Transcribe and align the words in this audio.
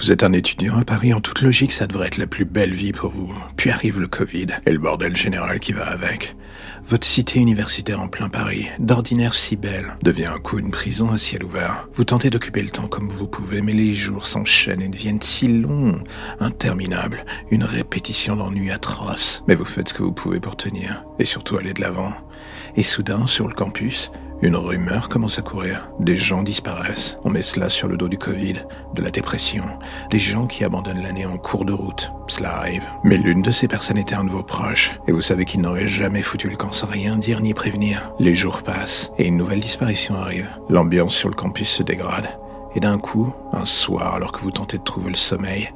Vous 0.00 0.12
êtes 0.12 0.22
un 0.22 0.32
étudiant 0.32 0.78
à 0.78 0.84
Paris, 0.84 1.12
en 1.12 1.20
toute 1.20 1.42
logique, 1.42 1.72
ça 1.72 1.86
devrait 1.86 2.06
être 2.06 2.16
la 2.16 2.26
plus 2.26 2.46
belle 2.46 2.72
vie 2.72 2.92
pour 2.92 3.10
vous. 3.10 3.34
Puis 3.56 3.68
arrive 3.68 4.00
le 4.00 4.06
Covid, 4.06 4.46
et 4.64 4.72
le 4.72 4.78
bordel 4.78 5.14
général 5.14 5.60
qui 5.60 5.74
va 5.74 5.84
avec. 5.84 6.36
Votre 6.88 7.06
cité 7.06 7.38
universitaire 7.38 8.00
en 8.00 8.08
plein 8.08 8.30
Paris, 8.30 8.66
d'ordinaire 8.78 9.34
si 9.34 9.56
belle, 9.56 9.98
devient 10.02 10.30
un 10.34 10.38
coup 10.38 10.58
une 10.58 10.70
prison 10.70 11.10
à 11.10 11.18
ciel 11.18 11.44
ouvert. 11.44 11.86
Vous 11.92 12.04
tentez 12.04 12.30
d'occuper 12.30 12.62
le 12.62 12.70
temps 12.70 12.88
comme 12.88 13.10
vous 13.10 13.26
pouvez, 13.26 13.60
mais 13.60 13.74
les 13.74 13.92
jours 13.92 14.26
s'enchaînent 14.26 14.80
et 14.80 14.88
deviennent 14.88 15.20
si 15.20 15.48
longs, 15.48 16.00
interminables, 16.40 17.26
une 17.50 17.64
répétition 17.64 18.36
d'ennuis 18.36 18.70
atroces. 18.70 19.44
Mais 19.48 19.54
vous 19.54 19.66
faites 19.66 19.90
ce 19.90 19.94
que 19.94 20.02
vous 20.02 20.12
pouvez 20.12 20.40
pour 20.40 20.56
tenir, 20.56 21.04
et 21.18 21.26
surtout 21.26 21.58
aller 21.58 21.74
de 21.74 21.82
l'avant. 21.82 22.14
Et 22.74 22.82
soudain, 22.82 23.26
sur 23.26 23.46
le 23.46 23.54
campus, 23.54 24.12
une 24.42 24.56
rumeur 24.56 25.08
commence 25.08 25.38
à 25.38 25.42
courir. 25.42 25.90
Des 25.98 26.16
gens 26.16 26.42
disparaissent. 26.42 27.18
On 27.24 27.30
met 27.30 27.42
cela 27.42 27.68
sur 27.68 27.88
le 27.88 27.96
dos 27.96 28.08
du 28.08 28.16
Covid, 28.16 28.54
de 28.94 29.02
la 29.02 29.10
dépression, 29.10 29.64
des 30.10 30.18
gens 30.18 30.46
qui 30.46 30.64
abandonnent 30.64 31.02
l'année 31.02 31.26
en 31.26 31.36
cours 31.36 31.64
de 31.64 31.72
route. 31.72 32.10
Cela 32.26 32.56
arrive. 32.56 32.86
Mais 33.04 33.18
l'une 33.18 33.42
de 33.42 33.50
ces 33.50 33.68
personnes 33.68 33.98
était 33.98 34.14
un 34.14 34.24
de 34.24 34.30
vos 34.30 34.42
proches, 34.42 34.98
et 35.06 35.12
vous 35.12 35.20
savez 35.20 35.44
qu'il 35.44 35.60
n'aurait 35.60 35.88
jamais 35.88 36.22
foutu 36.22 36.48
le 36.48 36.56
camp 36.56 36.72
sans 36.72 36.86
rien 36.86 37.16
dire 37.16 37.40
ni 37.40 37.52
prévenir. 37.52 38.12
Les 38.18 38.34
jours 38.34 38.62
passent, 38.62 39.12
et 39.18 39.26
une 39.26 39.36
nouvelle 39.36 39.60
disparition 39.60 40.16
arrive. 40.16 40.48
L'ambiance 40.70 41.14
sur 41.14 41.28
le 41.28 41.34
campus 41.34 41.68
se 41.68 41.82
dégrade. 41.82 42.28
Et 42.74 42.80
d'un 42.80 42.98
coup, 42.98 43.34
un 43.52 43.64
soir, 43.64 44.14
alors 44.14 44.32
que 44.32 44.40
vous 44.40 44.52
tentez 44.52 44.78
de 44.78 44.84
trouver 44.84 45.10
le 45.10 45.16
sommeil, 45.16 45.70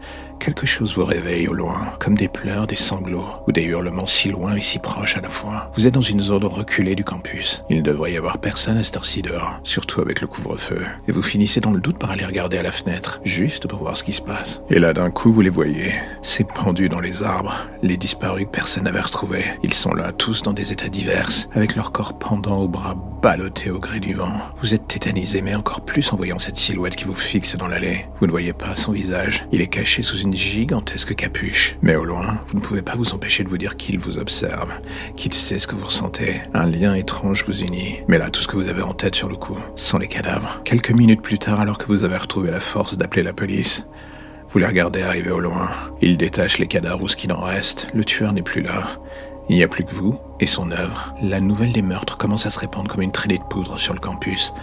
quelque 0.45 0.67
chose 0.67 0.95
vous 0.95 1.07
réveille 1.07 1.49
au 1.49 1.55
loin, 1.55 1.95
comme 1.99 2.17
des 2.17 2.29
pleurs, 2.29 2.67
des 2.67 2.77
sanglots, 2.77 3.25
ou 3.47 3.53
des 3.53 3.63
hurlements 3.63 4.07
si 4.07 4.29
loin 4.29 4.55
et 4.55 4.61
si 4.61 4.79
proches 4.79 5.17
à 5.17 5.23
la 5.23 5.31
fois. 5.31 5.71
Vous 5.75 5.87
êtes 5.87 5.95
dans 5.95 6.03
une 6.03 6.21
zone 6.21 6.45
reculée 6.45 6.95
du 6.95 7.03
campus. 7.03 7.65
Il 7.71 7.79
ne 7.79 7.83
devrait 7.83 8.13
y 8.13 8.19
avoir 8.19 8.37
personne 8.37 8.77
à 8.77 8.85
cette 8.85 8.97
heure-ci 8.97 9.23
dehors, 9.23 9.59
surtout 9.63 10.03
avec 10.03 10.21
le 10.21 10.27
couvre-feu. 10.27 10.85
Et 11.09 11.13
vous 11.13 11.23
finissez 11.23 11.61
dans 11.61 11.71
le 11.71 11.81
doute 11.81 11.99
par 11.99 12.11
aller 12.11 12.27
regarder 12.27 12.59
à 12.59 12.63
la 12.63 12.73
fenêtre, 12.73 13.21
juste 13.25 13.67
pour 13.69 13.79
voir 13.79 13.97
ce 13.97 14.05
qui 14.05 14.13
se 14.13 14.21
passe. 14.21 14.61
Et 14.69 14.79
là, 14.79 14.93
d'un 14.93 15.11
coup, 15.11 15.33
vous 15.33 15.41
les 15.41 15.49
voyez, 15.49 15.95
c'est 16.21 16.47
pendu 16.47 16.91
dans 16.91 17.01
les 17.01 17.23
arbres, 17.23 17.57
les 17.83 17.97
disparus 17.97 18.45
que 18.45 18.51
personne 18.51 18.85
n'avait 18.85 19.01
retrouvés. 19.01 19.47
Ils 19.63 19.73
sont 19.73 19.95
là, 19.95 20.13
tous 20.13 20.43
dans 20.43 20.53
des 20.53 20.73
états 20.73 20.89
divers, 20.91 21.31
avec 21.55 21.75
leur 21.75 21.91
corps 21.91 22.19
pendant 22.19 22.59
au 22.59 22.69
bras 22.69 22.97
ballotté 23.25 23.71
au 23.71 23.79
gré 23.81 24.01
du 24.01 24.13
vent. 24.13 24.39
Vous 24.61 24.75
êtes 24.75 24.87
tétanisé, 24.87 25.41
mais 25.41 25.55
encore 25.55 25.81
plus 25.81 26.13
en 26.13 26.17
voyant 26.17 26.39
cette 26.39 26.59
silhouette 26.59 26.95
qui 26.95 27.07
vous 27.07 27.15
fixe 27.15 27.57
dans 27.57 27.69
l'allée. 27.69 28.05
Vous 28.21 28.27
ne 28.27 28.31
voyez 28.31 28.53
pas 28.53 28.75
son 28.75 28.93
visage. 28.93 29.45
Il 29.51 29.63
est 29.63 29.69
caché 29.69 30.03
sous 30.03 30.19
une 30.19 30.34
gigantesque 30.35 31.15
capuche. 31.15 31.77
Mais 31.83 31.97
au 31.97 32.05
loin, 32.05 32.41
vous 32.49 32.57
ne 32.57 32.63
pouvez 32.63 32.83
pas 32.83 32.97
vous 32.97 33.15
empêcher 33.15 33.45
de 33.45 33.49
vous 33.49 33.59
dire 33.59 33.77
qu'il 33.77 33.99
vous 33.99 34.19
observe, 34.19 34.73
qu'il 35.17 35.33
sait 35.33 35.59
ce 35.59 35.67
que 35.67 35.75
vous 35.75 35.87
ressentez. 35.87 36.41
Un 36.53 36.67
lien 36.67 36.95
étrange 36.95 37.45
vous 37.47 37.63
unit. 37.63 37.99
Mais 38.09 38.19
là, 38.19 38.31
tout 38.31 38.41
ce 38.41 38.49
que 38.49 38.57
vous 38.57 38.69
avez 38.69 38.83
en 38.83 38.95
tête 38.95 39.15
sur 39.15 39.29
le 39.29 39.37
coup 39.37 39.59
sont 39.77 39.99
les 39.99 40.09
cadavres. 40.09 40.61
Quelques 40.65 40.91
minutes 40.91 41.23
plus 41.23 41.39
tard, 41.39 41.61
alors 41.61 41.79
que 41.79 41.87
vous 41.87 42.05
avez 42.05 42.17
retrouvé 42.17 42.51
la 42.51 42.61
force 42.61 42.99
d'appeler 42.99 43.23
la 43.23 43.33
police, 43.33 43.87
vous 44.51 44.59
les 44.59 44.67
regardez 44.67 45.03
arriver 45.03 45.31
au 45.31 45.41
loin. 45.41 45.71
Il 46.01 46.17
détache 46.17 46.59
les 46.59 46.69
cadavres 46.69 47.03
ou 47.03 47.09
ce 47.09 47.17
qu'il 47.17 47.33
en 47.33 47.41
reste. 47.41 47.89
Le 47.93 48.05
tueur 48.05 48.33
n'est 48.33 48.43
plus 48.43 48.63
là. 48.63 49.01
Il 49.49 49.57
n'y 49.57 49.63
a 49.63 49.69
plus 49.69 49.85
que 49.85 49.93
vous 49.93 50.19
et 50.41 50.47
son 50.47 50.71
œuvre. 50.71 51.15
La 51.23 51.41
nouvelle 51.41 51.73
des 51.73 51.83
meurtres 51.83 52.17
commence 52.17 52.47
à 52.47 52.51
se 52.51 52.59
répandre 52.59 52.91
comme 52.91 53.03
une 53.03 53.13
traînée 53.13 53.39
de 53.39 53.45
poudre 53.45 53.79
sur 53.79 53.93
le 53.93 54.01
campus. 54.01 54.55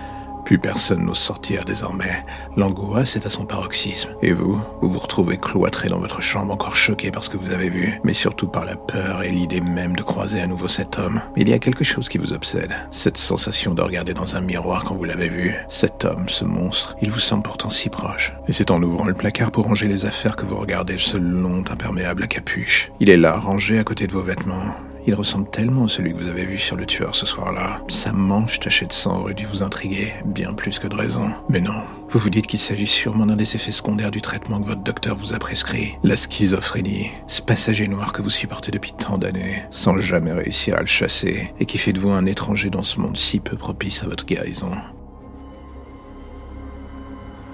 Plus 0.52 0.59
personne 0.59 1.05
n'ose 1.05 1.17
sortir 1.17 1.63
désormais. 1.63 2.25
L'angoisse 2.57 3.16
est 3.16 3.25
à 3.25 3.30
son 3.30 3.45
paroxysme. 3.45 4.09
Et 4.21 4.33
vous, 4.33 4.59
vous 4.81 4.89
vous 4.89 4.99
retrouvez 4.99 5.38
cloîtré 5.38 5.88
dans 5.88 5.99
votre 5.99 6.21
chambre 6.21 6.52
encore 6.52 6.75
choqué 6.75 7.09
par 7.09 7.23
ce 7.23 7.30
que 7.30 7.38
vous 7.38 7.53
avez 7.53 7.69
vu, 7.69 8.02
mais 8.03 8.11
surtout 8.11 8.49
par 8.49 8.66
la 8.66 8.75
peur 8.75 9.23
et 9.23 9.31
l'idée 9.31 9.61
même 9.61 9.95
de 9.95 10.02
croiser 10.02 10.41
à 10.41 10.47
nouveau 10.47 10.67
cet 10.67 10.99
homme. 10.99 11.21
Il 11.38 11.47
y 11.47 11.53
a 11.53 11.59
quelque 11.59 11.85
chose 11.85 12.09
qui 12.09 12.17
vous 12.17 12.33
obsède. 12.33 12.75
Cette 12.91 13.16
sensation 13.16 13.73
de 13.73 13.81
regarder 13.81 14.13
dans 14.13 14.35
un 14.35 14.41
miroir 14.41 14.83
quand 14.83 14.95
vous 14.95 15.05
l'avez 15.05 15.30
vu. 15.30 15.55
Cet 15.69 16.03
homme, 16.03 16.27
ce 16.27 16.43
monstre, 16.43 16.97
il 17.02 17.11
vous 17.11 17.21
semble 17.21 17.43
pourtant 17.43 17.69
si 17.69 17.88
proche. 17.88 18.33
Et 18.49 18.52
c'est 18.52 18.71
en 18.71 18.83
ouvrant 18.83 19.05
le 19.05 19.13
placard 19.13 19.52
pour 19.52 19.67
ranger 19.67 19.88
les 19.88 20.05
affaires 20.05 20.36
que 20.36 20.45
vous 20.45 20.58
regardez 20.58 20.97
ce 20.97 21.15
long 21.15 21.63
imperméable 21.71 22.23
à 22.23 22.27
capuche. 22.27 22.92
Il 22.99 23.09
est 23.09 23.15
là, 23.15 23.37
rangé 23.37 23.80
à 23.80 23.86
côté 23.86 24.05
de 24.05 24.11
vos 24.11 24.21
vêtements. 24.21 24.76
Il 25.08 25.16
ressemble 25.16 25.50
tellement 25.50 25.86
à 25.86 25.88
celui 25.88 26.14
que 26.14 26.17
vous 26.17 26.30
avez 26.30 26.45
vu 26.45 26.58
sur 26.58 26.76
le 26.76 26.86
tueur 26.86 27.16
ce 27.16 27.26
soir-là. 27.26 27.82
Sa 27.88 28.14
manche 28.14 28.60
tachée 28.60 28.86
de 28.86 28.94
sang 28.94 29.22
aurait 29.22 29.34
dû 29.34 29.45
vous 29.45 29.64
intriguer, 29.64 30.14
bien 30.26 30.54
plus 30.54 30.80
que 30.80 30.88
de 30.88 30.95
raison. 30.95 31.32
Mais 31.50 31.62
non. 31.62 31.84
Vous 32.10 32.20
vous 32.20 32.30
dites 32.30 32.48
qu'il 32.48 32.60
s'agit 32.60 32.88
sûrement 32.88 33.26
d'un 33.26 33.36
des 33.36 33.56
effets 33.56 33.72
secondaires 33.72 34.12
du 34.12 34.22
traitement 34.22 34.60
que 34.60 34.67
votre 34.67 34.84
docteur 34.84 35.16
vous 35.16 35.34
a 35.34 35.39
prescrit. 35.39 35.95
La 36.04 36.16
schizophrénie. 36.16 37.10
Ce 37.28 37.42
passager 37.42 37.88
noir 37.88 38.14
que 38.14 38.22
vous 38.22 38.30
supportez 38.30 38.72
depuis 38.72 38.94
tant 38.94 39.17
d'années, 39.17 39.64
sans 39.72 39.98
jamais 39.98 40.34
réussir 40.34 40.76
à 40.76 40.82
le 40.82 40.88
chasser, 40.88 41.54
et 41.60 41.66
qui 41.66 41.78
fait 41.78 41.94
de 41.94 42.00
vous 42.00 42.12
un 42.12 42.26
étranger 42.26 42.70
dans 42.70 42.83
ce 42.83 43.00
monde 43.00 43.18
si 43.18 43.39
peu 43.39 43.58
propice 43.58 44.04
à 44.04 44.08
votre 44.08 44.26
guérison. 44.26 44.72